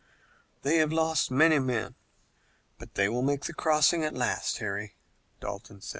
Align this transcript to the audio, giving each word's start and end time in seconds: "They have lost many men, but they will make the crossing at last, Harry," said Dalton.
"They 0.63 0.77
have 0.77 0.91
lost 0.91 1.29
many 1.29 1.59
men, 1.59 1.93
but 2.79 2.95
they 2.95 3.07
will 3.07 3.21
make 3.21 3.45
the 3.45 3.53
crossing 3.53 4.03
at 4.03 4.15
last, 4.15 4.57
Harry," 4.57 4.95
said 5.35 5.41
Dalton. 5.41 5.81